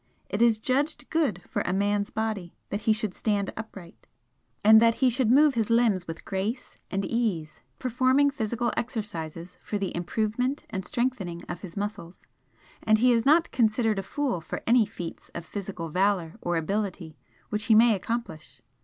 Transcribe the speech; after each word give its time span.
It 0.29 0.41
is 0.41 0.57
judged 0.57 1.07
good 1.11 1.43
for 1.47 1.61
a 1.61 1.71
man's 1.71 2.09
body 2.09 2.55
that 2.71 2.79
he 2.89 2.91
should 2.91 3.13
stand 3.13 3.53
upright, 3.55 4.07
and 4.65 4.81
that 4.81 4.95
he 4.95 5.11
should 5.11 5.29
move 5.29 5.53
his 5.53 5.69
limbs 5.69 6.07
with 6.07 6.25
grace 6.25 6.75
and 6.89 7.05
ease, 7.05 7.61
performing 7.77 8.31
physical 8.31 8.73
exercises 8.75 9.59
for 9.61 9.77
the 9.77 9.95
improvement 9.95 10.63
and 10.71 10.83
strengthening 10.83 11.43
of 11.47 11.61
his 11.61 11.77
muscles, 11.77 12.25
and 12.81 12.97
he 12.97 13.13
is 13.13 13.27
not 13.27 13.51
considered 13.51 13.99
a 13.99 14.01
fool 14.01 14.41
for 14.41 14.63
any 14.65 14.87
feats 14.87 15.29
of 15.35 15.45
physical 15.45 15.89
valour 15.89 16.33
or 16.41 16.57
ability 16.57 17.15
which 17.49 17.65
he 17.65 17.75
may 17.75 17.93
accomplish. 17.95 18.59